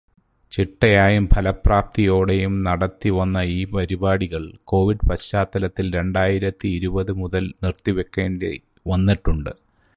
ചിട്ടയായും 0.53 1.25
ഫലപ്രാപ്തിയോടെയും 1.33 2.63
നടത്തി 2.63 3.09
വന്ന 3.09 3.37
ഈ 3.57 3.65
പരിപാടികൾ 3.65 4.43
കോവിഡ് 4.63 5.07
പശ്ചാത്തലത്തിൽ 5.09 5.87
രണ്ടായിരത്തിയിരുപത് 5.95 7.11
മുതൽ 7.21 7.45
നിർത്തിവയ്ക്കേണ്ടി 7.63 8.53
വന്നിട്ടുണ്ട്. 8.87 9.53